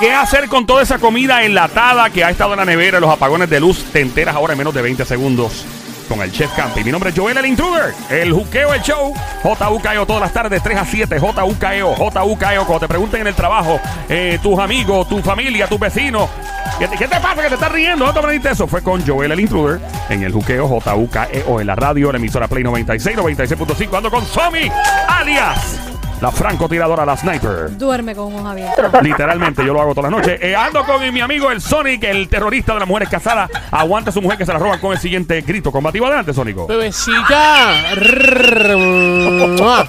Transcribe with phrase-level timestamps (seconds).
[0.00, 3.50] ¿Qué hacer con toda esa comida enlatada que ha estado en la nevera, los apagones
[3.50, 3.84] de luz?
[3.92, 5.66] Te enteras ahora en menos de 20 segundos
[6.08, 6.82] con el Chef Campi.
[6.82, 10.78] Mi nombre es Joel el Intruder, el Juqueo El Show, JUKEO todas las tardes, 3
[10.78, 12.64] a 7, JUKEO, JUKEO.
[12.64, 13.78] Cuando te pregunten en el trabajo,
[14.08, 16.30] eh, tus amigos, tu familia, tus vecinos,
[16.78, 18.06] ¿qué te, te pasa que te estás riendo?
[18.06, 18.66] ¿Dónde aprendiste eso?
[18.66, 22.64] Fue con Joel el Intruder en el Juqueo, JUKEO, en la radio, la emisora Play
[22.64, 24.70] 96, 96.5, ando con Somi,
[25.08, 25.89] alias
[26.20, 27.76] la francotiradora, la sniper.
[27.76, 29.02] Duerme con ojos abiertos.
[29.02, 30.38] Literalmente, yo lo hago todas las noches.
[30.42, 33.50] Eh, ando con mi amigo el Sonic, el terrorista de las mujeres casadas.
[33.70, 36.06] Aguanta a su mujer que se la roban con el siguiente grito combativo.
[36.06, 36.66] Adelante, Sónico.
[36.66, 37.94] Bebecita.
[37.94, 39.88] Rrrr.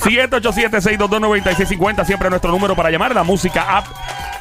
[0.00, 2.04] 787-622-9650.
[2.04, 3.14] Siempre nuestro número para llamar.
[3.14, 3.86] La música app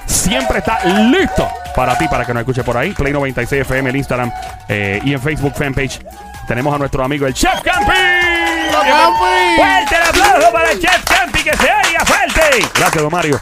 [0.05, 2.93] siempre está listo para ti, para que nos escuche por ahí.
[2.93, 4.31] Play 96 FM, el Instagram
[4.67, 5.99] eh, y en Facebook fanpage.
[6.47, 8.32] Tenemos a nuestro amigo el Chef Campi.
[8.79, 9.55] Campi!
[9.57, 12.41] Fuerte el aplauso para el Chef Campi, que se oiga fuerte.
[12.75, 13.39] Gracias, don Mario.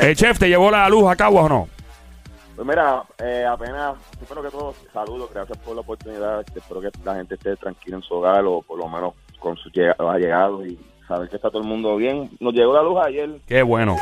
[0.00, 1.68] Eh, chef, ¿te llevó la luz a Caguas o no?
[2.56, 6.44] Pues mira, eh, apenas, primero que todo, saludos, gracias por la oportunidad.
[6.54, 9.72] Espero que la gente esté tranquila en su hogar o por lo menos con sus
[9.72, 12.30] llega- allegados y saber que está todo el mundo bien.
[12.38, 13.96] Nos llegó la luz ayer Qué bueno.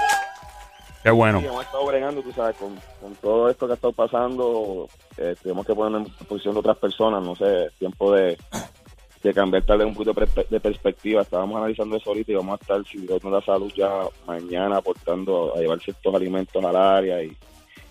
[1.04, 1.40] Qué bueno.
[1.40, 4.88] y hemos estado bregando, tú sabes, con, con todo esto que ha estado pasando.
[5.16, 8.36] eh, tenemos que ponernos en posición de otras personas, no sé, tiempo de,
[9.22, 11.22] de cambiar tal vez un poquito de perspe- de perspectiva.
[11.22, 13.90] Estábamos analizando eso ahorita y vamos a estar, si Dios nos da salud, ya
[14.26, 17.36] mañana aportando a llevar ciertos alimentos al área y,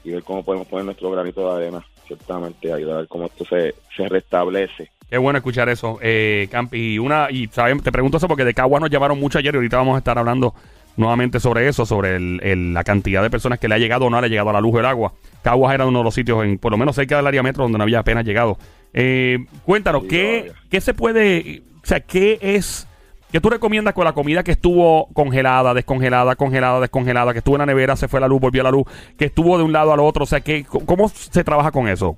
[0.04, 3.46] y ver cómo podemos poner nuestro granito de arena, ciertamente, ayudar a ver cómo esto
[3.46, 4.92] se, se restablece.
[5.10, 6.96] Qué bueno escuchar eso, eh, Campi.
[6.96, 7.82] Y una, y ¿sabes?
[7.82, 10.18] te pregunto eso porque de Caguas nos llevaron mucho ayer y ahorita vamos a estar
[10.18, 10.54] hablando
[10.98, 14.10] nuevamente sobre eso, sobre el- el- la cantidad de personas que le ha llegado o
[14.10, 15.14] no le ha llegado a la luz del agua.
[15.44, 17.78] Caguas era uno de los sitios, en, por lo menos cerca del área metro, donde
[17.78, 18.58] no había apenas llegado.
[18.94, 20.52] Eh, cuéntanos, Sí, ¿qué.
[20.70, 22.88] ¿qué se puede, o sea, qué es,
[23.32, 27.60] qué tú recomiendas con la comida que estuvo congelada, descongelada, congelada, descongelada, que estuvo en
[27.60, 28.86] la nevera, se fue la luz, volvió a la luz,
[29.18, 32.18] que estuvo de un lado al otro, o sea, ¿qué, ¿cómo se trabaja con eso?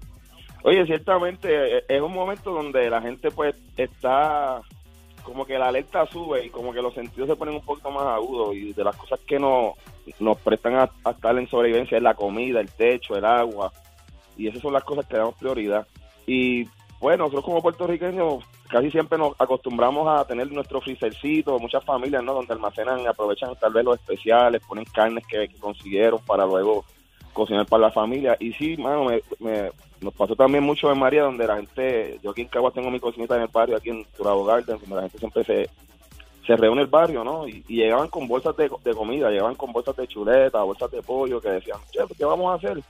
[0.63, 1.47] Oye, ciertamente
[1.79, 4.61] eh, es un momento donde la gente pues está
[5.29, 8.05] como que la alerta sube y como que los sentidos se ponen un poquito más
[8.05, 9.75] agudos y de las cosas que no,
[10.19, 13.71] nos prestan a, a estar en sobrevivencia es la comida, el techo, el agua
[14.37, 15.85] y esas son las cosas que damos prioridad.
[16.25, 16.65] Y
[16.99, 22.33] bueno, nosotros como puertorriqueños casi siempre nos acostumbramos a tener nuestro freezercito, muchas familias, ¿no?
[22.33, 26.85] Donde almacenan, aprovechan tal vez los especiales, ponen carnes que, que consiguieron para luego
[27.33, 28.35] cocinar para la familia.
[28.39, 32.31] Y sí, mano, me, me- nos pasó también mucho en María, donde la gente, yo
[32.31, 35.01] aquí en Caguas tengo mi cocinita en el barrio, aquí en Turabo Garden, donde la
[35.01, 35.69] gente siempre se,
[36.47, 37.47] se reúne el barrio, ¿no?
[37.47, 41.41] Y, llegaban con bolsas de, de comida, llegaban con bolsas de chuleta, bolsas de pollo,
[41.41, 42.81] que decían, che, ¿qué vamos a hacer?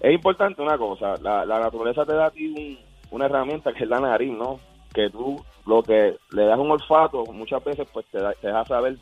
[0.00, 2.78] Es importante una cosa, la, la naturaleza te da a ti un-
[3.10, 4.60] una herramienta que es la nariz, ¿no?
[4.94, 8.64] Que tú lo que le das un olfato, muchas veces pues te, da- te deja
[8.66, 8.96] saber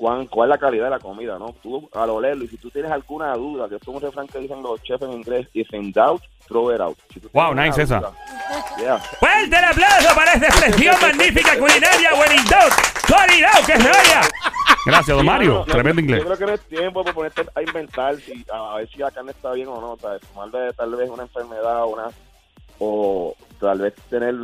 [0.00, 1.54] cuán, cuál es la calidad de la comida, ¿no?
[1.62, 4.62] Tú al olerlo, y si tú tienes alguna duda, que es un refrán que dicen
[4.62, 6.96] los chefs en inglés, if in doubt, throw it out.
[7.12, 7.98] Si Wow, nice esa.
[7.98, 8.12] duda,
[8.78, 8.98] yeah.
[8.98, 12.72] Fuerte el aplauso para esta expresión magnífica culinaria, Winning Dog,
[13.06, 14.20] Tony Dog, que se vaya.
[14.86, 15.52] Gracias, don Mario.
[15.52, 16.20] no, no, Tremendo yo- inglés.
[16.20, 19.10] Yo creo que no es tiempo para ponerte a inventar, si, a, ver si la
[19.10, 20.22] carne está bien o no, ¿sabes?
[20.22, 22.08] Tomarle tal vez una enfermedad o una
[22.78, 24.34] o tal vez tener,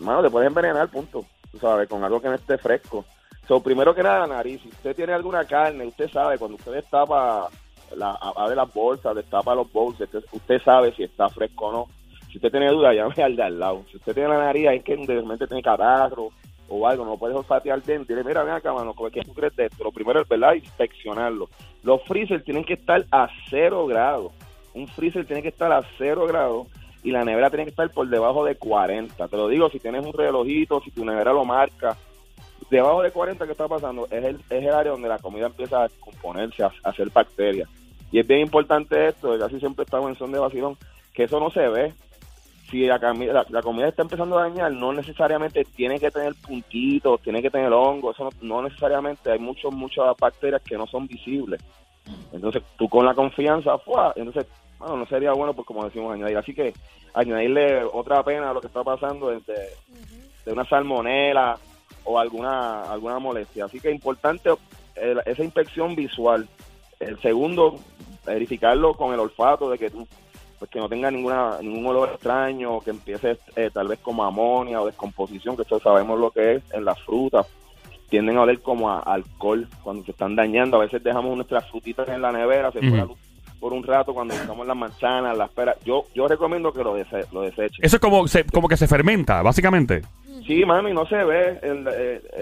[0.00, 3.04] mano, te puedes envenenar, punto, tú sabes, con algo que no esté fresco.
[3.46, 6.72] So, primero que nada, la nariz, si usted tiene alguna carne, usted sabe, cuando usted
[6.72, 7.48] destapa,
[7.96, 11.86] la, abre las bolsas, destapa los bowls, usted, usted sabe si está fresco o no.
[12.30, 13.84] Si usted tiene duda, llame al de al lado.
[13.90, 16.30] Si usted tiene la nariz, es que de repente tiene catarro
[16.68, 19.66] o algo, no puedes olfatear bien, dile, mira, ven acá, mano, ¿qué tú crees de
[19.66, 19.84] esto?
[19.84, 20.54] Lo primero es, ¿verdad?
[20.54, 21.48] Inspeccionarlo.
[21.82, 24.32] Los freezer tienen que estar a cero grados.
[24.72, 26.68] Un freezer tiene que estar a cero grados
[27.02, 29.28] y la nevera tiene que estar por debajo de 40.
[29.28, 31.96] Te lo digo, si tienes un relojito, si tu nevera lo marca,
[32.72, 34.06] debajo de 40, ¿qué está pasando?
[34.10, 37.68] Es el, es el área donde la comida empieza a componerse, a, a hacer bacterias.
[38.10, 40.78] Y es bien importante esto, casi siempre estamos en son de vacilón,
[41.12, 41.92] que eso no se ve.
[42.70, 47.20] Si la, la, la comida está empezando a dañar, no necesariamente tiene que tener puntitos,
[47.20, 51.06] tiene que tener hongo, eso no, no necesariamente, hay muchos, muchas bacterias que no son
[51.06, 51.60] visibles.
[52.32, 54.14] Entonces, tú con la confianza, ¡fua!
[54.16, 54.46] entonces,
[54.78, 56.38] bueno, no sería bueno, pues como decimos, añadir.
[56.38, 56.72] Así que
[57.12, 59.68] añadirle otra pena a lo que está pasando de, de,
[60.46, 61.58] de una salmonela
[62.04, 63.64] o alguna alguna molestia.
[63.66, 64.50] Así que es importante
[64.96, 66.48] eh, esa inspección visual.
[67.00, 67.76] El segundo,
[68.26, 70.06] verificarlo con el olfato de que tú
[70.58, 74.80] pues que no tenga ninguna ningún olor extraño, que empiece eh, tal vez como amonia
[74.80, 77.46] o descomposición, que todos sabemos lo que es en las frutas.
[78.08, 80.76] Tienden a oler como a alcohol cuando se están dañando.
[80.76, 83.12] A veces dejamos nuestras frutitas en la nevera, se fue la Ujú.
[83.14, 83.18] luz
[83.58, 85.76] por un rato cuando buscamos las manzanas, las peras.
[85.84, 87.84] Yo yo recomiendo que lo, dese- lo desechen.
[87.84, 90.02] Eso es como, se- como que se fermenta, básicamente.
[90.46, 91.58] Sí, mami, no se ve.
[91.62, 91.86] El,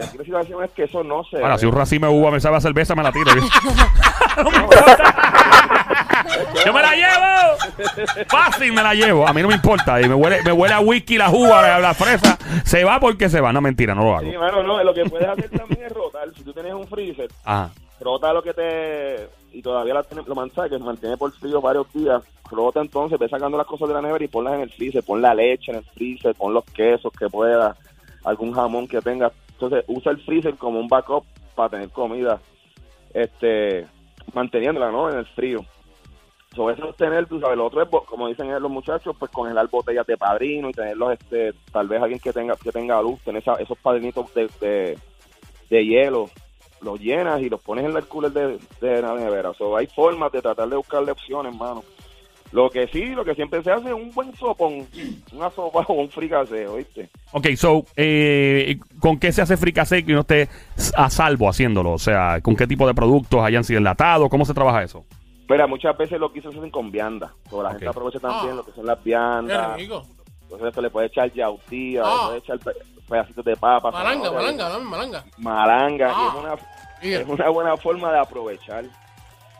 [0.02, 1.58] aquí la situación es que eso no se Ahora, ve.
[1.58, 3.30] si un racimo de uva me sabe a cerveza, me la tiro.
[4.42, 5.14] No me importa.
[6.64, 8.24] Yo me la llevo.
[8.28, 9.26] Fácil me la llevo.
[9.26, 10.00] A mí no me importa.
[10.00, 12.38] Y me huele, me huele a whisky, la uva, la, la fresa.
[12.64, 13.52] Se va porque se va.
[13.52, 14.30] No, mentira, no lo hago.
[14.30, 16.28] Sí, mano, no, lo que puedes hacer también es rotar.
[16.34, 17.70] Si tú tienes un freezer, Ajá.
[18.00, 19.28] rota lo que te...
[19.52, 22.22] Y todavía la tiene- lo mansa, que se mantiene por frío varios días.
[22.50, 25.02] Rota entonces, ve sacando las cosas de la nevera y ponlas en el freezer.
[25.02, 27.76] Pon la leche en el freezer, pon los quesos que puedas,
[28.24, 29.32] algún jamón que tengas.
[29.52, 31.24] Entonces, usa el freezer como un backup
[31.54, 32.40] para tener comida,
[33.12, 33.86] este,
[34.32, 35.10] manteniéndola, ¿no?
[35.10, 35.64] En el frío.
[36.54, 40.68] Sobre eso sabes, lo otro es, como dicen los muchachos, pues congelar botellas de padrino
[40.68, 44.50] y tenerlos, este, tal vez alguien que tenga que tenga luz, tener esos padrinitos de,
[44.60, 44.98] de,
[45.68, 46.28] de hielo,
[46.80, 49.54] los llenas y los pones en el cooler de, la nevera.
[49.54, 51.84] So, hay formas de tratar de buscarle opciones, mano.
[52.52, 54.86] Lo que sí, lo que siempre se hace es un buen sopón,
[55.32, 57.08] una sopa o un fricaseo, ¿viste?
[57.32, 60.48] Ok, so, eh, ¿con qué se hace fricasé que uno esté
[60.96, 61.92] a salvo haciéndolo?
[61.92, 64.28] O sea, ¿con qué tipo de productos hayan sido enlatados?
[64.28, 65.04] ¿Cómo se trabaja eso?
[65.46, 67.30] Pero muchas veces lo que se hacen con viandas.
[67.48, 67.74] So, la Ok.
[67.74, 68.56] gente aprovecha también Ah.
[68.56, 69.78] lo que son las Qué viandas.
[69.80, 72.14] Entonces esto le puede echar yautía, Ah.
[72.22, 73.92] le puede echar pe- pedacitos de papa.
[73.92, 75.24] Malanga, zanahoria, malanga, dame malanga.
[75.38, 76.22] Malanga, Ah.
[76.24, 76.54] y es una,
[77.02, 77.20] Mira.
[77.20, 78.84] es una buena forma de aprovechar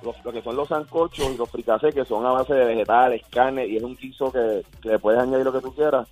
[0.03, 3.67] lo que son los sancochos y los fricasés que son a base de vegetales, carne
[3.67, 6.09] y es un guiso que, que le puedes añadir lo que tú quieras.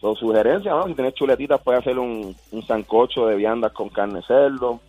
[0.00, 0.86] Son sugerencias, ¿no?
[0.86, 4.80] Si tienes chuletitas puedes hacer un, un sancocho de viandas con carne cerdo,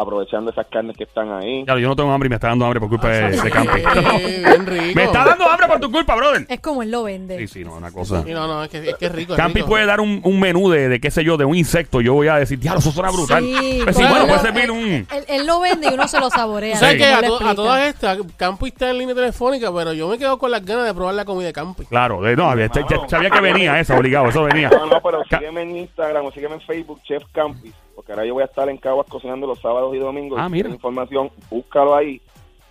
[0.00, 1.64] aprovechando esas carnes que están ahí.
[1.64, 3.80] Claro, yo no tengo hambre y me está dando hambre por culpa de, de Campi.
[3.80, 4.92] Sí, bien rico.
[4.94, 6.46] me está dando hambre por tu culpa, brother.
[6.48, 7.36] Es como él lo vende.
[7.38, 8.22] Sí, sí, no, una cosa.
[8.22, 9.32] Sí, no, no, es que es, que es rico.
[9.32, 9.68] es Campi rico.
[9.68, 12.00] puede dar un, un menú de, de, qué sé yo, de un insecto.
[12.00, 13.42] Yo voy a decir, diablo, eso suena brutal.
[13.44, 14.78] Sí, pues sí, bueno, puede Él- servir un...
[14.84, 16.76] Él, él lo vende y uno se lo saborea.
[16.76, 16.98] Sabes Sí.
[16.98, 20.50] que a, to- todas estas, Campi está en línea telefónica, pero yo me quedo con
[20.50, 21.84] las ganas de probar la comida de Campi.
[21.86, 24.68] Claro, de- no, ya- ya sabía que venía eso, obligado, eso venía.
[24.70, 27.72] No, no, pero sígueme en Instagram o sígueme en Facebook, Chef Campis,
[28.08, 30.38] porque ahora yo voy a estar en Caguas cocinando los sábados y domingos.
[30.40, 30.70] Ah, mira.
[30.70, 32.22] información, búscalo ahí,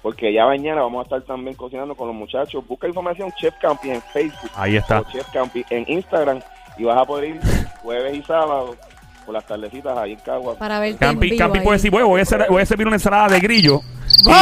[0.01, 2.65] porque ya mañana vamos a estar también cocinando con los muchachos.
[2.67, 5.01] Busca información Chef Campis en Facebook Ahí está.
[5.01, 6.39] o Chef Campis en Instagram
[6.79, 7.39] y vas a poder ir
[7.83, 8.75] jueves y sábado
[9.27, 10.57] por las tardecitas ahí en Caguas.
[10.57, 13.27] Para en Campi, Campi puede decir, bueno, voy a, hacer- voy a servir una ensalada
[13.27, 13.81] de grillo.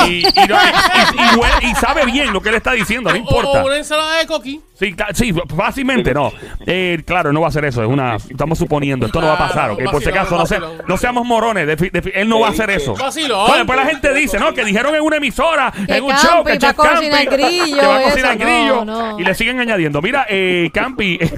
[0.07, 3.15] Y, y, no- y- y huele- y sabe bien lo que él está diciendo, no
[3.17, 3.61] importa.
[3.63, 4.61] o una ensalada de coqui.
[4.77, 6.33] Sí, ca- sí, fácilmente no.
[6.65, 7.81] Eh, claro, no va a hacer eso.
[7.81, 9.05] Es una, estamos suponiendo.
[9.05, 9.83] Esto no va a pasar, ¿ok?
[9.89, 11.65] Por si acaso, no, se- no seamos morones.
[11.67, 12.93] defi- defi- él no va a hacer eso.
[12.95, 13.39] Vacilón.
[13.47, 14.53] Bueno, después la gente dice, ¿no?
[14.53, 17.25] Que dijeron en una emisora, Que en un Campi show, que va Chef a cocinar
[17.25, 18.85] Campi, grillo, que va a eso, cocinar no, grillo.
[18.85, 19.19] no.
[19.19, 20.01] Y le siguen añadiendo.
[20.01, 21.19] Mira, eh, Campi.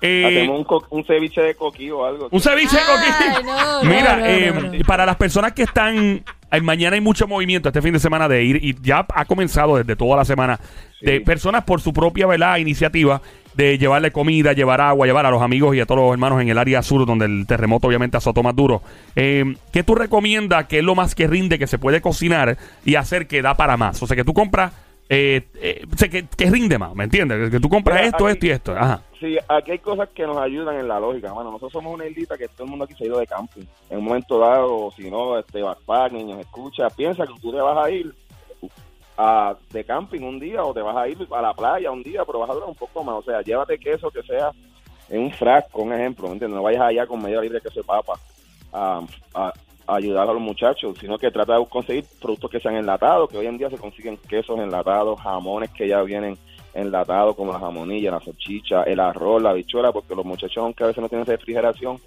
[0.00, 2.28] eh, Hacemos un, co- un ceviche de coquí o algo.
[2.30, 3.44] un ceviche de Ay, coquí.
[3.46, 4.84] no, no, Mira, no, eh, no, no.
[4.86, 6.24] para las personas que están.
[6.60, 9.96] Mañana hay mucho movimiento este fin de semana de ir y ya ha comenzado desde
[9.96, 10.60] toda la semana
[11.00, 11.24] de Sí.
[11.24, 12.58] personas por su propia ¿verdad?
[12.58, 13.22] iniciativa
[13.54, 16.48] de llevarle comida, llevar agua, llevar a los amigos y a todos los hermanos en
[16.48, 18.82] el área sur donde el terremoto obviamente azotó más duro.
[19.16, 22.94] Eh, ¿Qué tú recomiendas que es lo más que rinde que se puede cocinar y
[22.94, 24.02] hacer que da para más?
[24.02, 24.72] O sea, que tú compras,
[25.08, 27.50] eh, eh, o sea, que, que rinde más, ¿me entiendes?
[27.50, 28.72] Que tú compras Mira, esto, aquí- esto y esto.
[28.76, 29.02] Ajá.
[29.22, 31.52] Sí, aquí hay cosas que nos ayudan en la lógica, mano.
[31.52, 33.62] Nosotros somos una islita que todo el mundo aquí se ha ido de camping.
[33.88, 37.86] En un momento dado, si no, este, backpack, niños, escucha, piensa que tú te vas
[37.86, 38.12] a ir
[39.16, 42.24] a, de camping un día o te vas a ir a la playa un día,
[42.24, 43.14] pero vas a durar un poco más.
[43.14, 44.50] O sea, llévate queso que sea
[45.08, 46.56] en un frasco, un ejemplo, ¿me entiendes?
[46.56, 48.14] No vayas allá con media libre de queso de papa
[48.72, 49.52] a
[49.86, 53.46] ayudar a los muchachos, sino que trata de conseguir productos que sean enlatados, que hoy
[53.46, 56.36] en día se consiguen quesos enlatados, jamones que ya vienen
[56.74, 60.88] enlatados, como la jamonilla, la salchicha, el arroz, la habichuela, porque los muchachos, aunque a
[60.88, 61.98] veces no tienen refrigeración,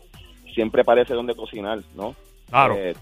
[0.53, 2.15] siempre parece donde cocinar, ¿no?
[2.49, 2.75] Claro.
[2.75, 2.95] Eh,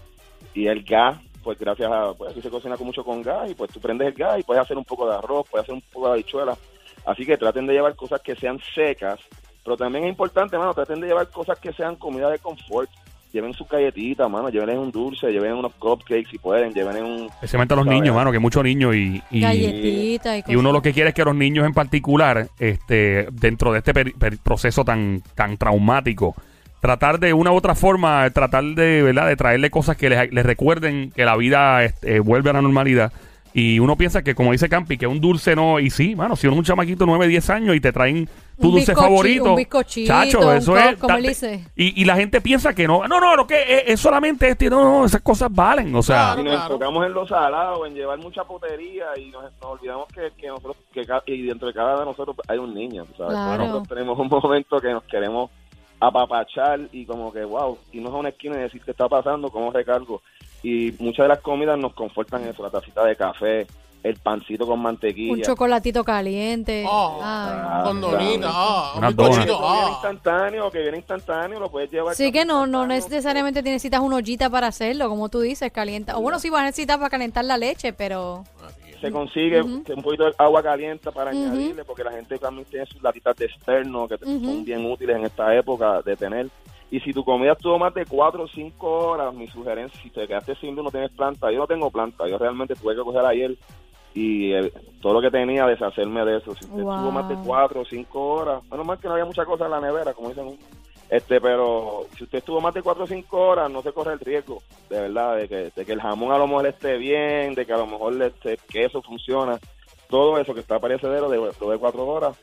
[0.54, 3.54] y el gas, pues gracias a, pues aquí se cocina con mucho con gas y
[3.54, 5.82] pues tú prendes el gas y puedes hacer un poco de arroz, puedes hacer un
[5.92, 6.56] poco de habichuela.
[7.04, 9.20] Así que traten de llevar cosas que sean secas,
[9.62, 12.90] pero también es importante, mano, traten de llevar cosas que sean comida de confort.
[13.34, 17.26] Lleven sus galletitas, mano, lleven un dulce, lleven unos cupcakes si pueden, lleven un...
[17.26, 18.00] Especialmente a los ¿sabes?
[18.00, 20.52] niños, mano, que muchos niños y, y, Galletita y cosas.
[20.52, 23.92] y uno lo que quiere es que los niños en particular, este, dentro de este
[23.92, 26.36] per- per- proceso tan, tan traumático,
[26.80, 29.26] tratar de una u otra forma, tratar de, ¿verdad?
[29.26, 33.12] de traerle cosas que les, les recuerden que la vida este, vuelve a la normalidad.
[33.56, 35.78] Y uno piensa que, como dice Campi, que un dulce no.
[35.78, 38.26] Y sí, mano, si uno es un chamaquito 9, 10 años y te traen
[38.60, 39.50] tu Un dulce favorito.
[39.50, 40.96] un bizcochito, chacho, un eso es.
[40.96, 41.64] como él date- dice.
[41.76, 43.06] Y, y la gente piensa que no.
[43.06, 44.68] No, no, lo que es, es solamente este.
[44.68, 45.94] No, no, esas cosas valen.
[45.94, 46.32] O sea.
[46.34, 46.40] Claro.
[46.40, 50.32] Y nos enfocamos en los salados, en llevar mucha potería y nos, nos olvidamos que,
[50.36, 53.34] que nosotros, que ca- y dentro de cada uno de nosotros hay un niño, ¿sabes?
[53.34, 53.58] Claro.
[53.66, 55.50] Nosotros tenemos un momento que nos queremos
[56.00, 59.70] apapachar y como que, wow, irnos a una esquina y decir qué está pasando, cómo
[59.70, 60.22] recargo.
[60.64, 63.66] Y muchas de las comidas nos confortan eso, la tacita de café,
[64.02, 65.34] el pancito con mantequilla.
[65.34, 66.84] Un chocolatito caliente.
[66.88, 67.20] Oh.
[67.22, 67.84] Ay.
[67.84, 69.88] Con donita, ah, un bizcochito, ah.
[69.90, 72.14] instantáneo, que viene instantáneo, lo puedes llevar.
[72.14, 76.16] Sí que no, no necesariamente te necesitas una ollita para hacerlo, como tú dices, calienta.
[76.16, 78.44] O bueno, sí vas a necesitar para calentar la leche, pero...
[79.02, 83.02] Se consigue un poquito de agua caliente para añadirle, porque la gente también tiene sus
[83.02, 86.48] latitas de externo que son bien útiles en esta época de tener.
[86.90, 90.26] Y si tu comida estuvo más de 4 o 5 horas, mi sugerencia, si te
[90.28, 93.24] quedaste sin luz, no tienes planta, yo no tengo planta, yo realmente tuve que coger
[93.24, 93.56] ayer
[94.14, 96.54] y eh, todo lo que tenía, deshacerme de eso.
[96.54, 96.92] Si usted Wow.
[96.92, 99.72] estuvo más de 4 o 5 horas, menos mal que no había mucha cosa en
[99.72, 100.56] la nevera, como dicen.
[101.10, 104.20] Este, pero si usted estuvo más de 4 o 5 horas, no se corre el
[104.20, 107.66] riesgo, de verdad, de que, de que el jamón a lo mejor esté bien, de
[107.66, 109.58] que a lo mejor este, el queso funciona,
[110.08, 112.38] todo eso que está parecedero de, de 4 horas.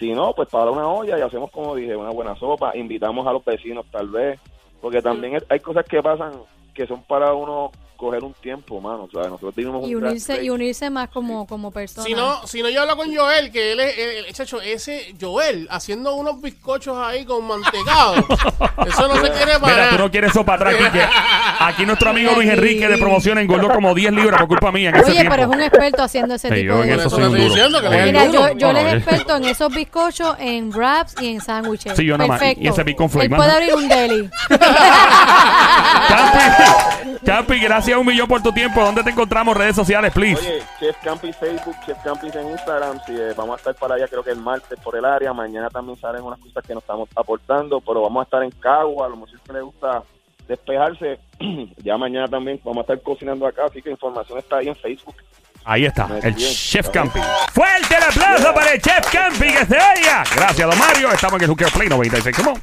[0.00, 3.32] Si no, pues para una olla y hacemos, como dije, una buena sopa, invitamos a
[3.34, 4.40] los vecinos tal vez,
[4.80, 6.32] porque también hay cosas que pasan
[6.72, 9.28] que son para uno coger un tiempo, mano, ¿sabes?
[9.28, 12.06] Nosotros tuvimos Y un unirse, y unirse más como, como persona.
[12.06, 15.68] Si no, si no, yo hablo con Joel, que él es, el, chacho, ese Joel,
[15.70, 18.14] haciendo unos bizcochos ahí con mantecado.
[18.86, 19.90] Eso no se quiere Mira, parar.
[19.90, 21.04] tú no quieres eso para atrás, Quique.
[21.60, 24.96] Aquí nuestro amigo Luis Enrique de promoción engordó como 10 libras por culpa mía en
[24.96, 25.30] ese Oye, tiempo.
[25.36, 27.36] pero es un experto haciendo ese Sí, tipo yo de eso soy un
[27.68, 27.80] duro.
[27.82, 31.40] que Mira, yo, yo No, les no, experto en esos bizcochos, en wraps y en
[31.42, 31.94] sándwiches.
[31.96, 32.42] Sí, yo nada más.
[32.56, 34.30] Y ese flake, Él puede abrir un deli.
[36.08, 38.82] Campi, Campi, gracias un millón por tu tiempo.
[38.82, 39.56] ¿Dónde te encontramos?
[39.56, 40.40] Redes sociales, please.
[40.40, 44.06] Oye, Chef Campis Facebook, Chef Campis en Instagram, si eh, vamos a estar para allá
[44.08, 47.08] creo que el martes por el área, mañana también salen unas cosas que nos estamos
[47.16, 50.02] aportando, pero vamos a estar en Cagua, a los muchachos que les gusta
[50.48, 51.18] despejarse,
[51.78, 55.14] ya mañana también vamos a estar cocinando acá, así que información está ahí en Facebook.
[55.64, 56.52] Ahí está, Muy el bien.
[56.52, 57.20] Chef Campi.
[57.52, 60.24] Fuerte el aplauso para el Chef Campi que se oiga.
[60.34, 61.12] Gracias, don Mario.
[61.12, 62.36] Estamos en el Hooker Play 96.
[62.36, 62.60] Come on.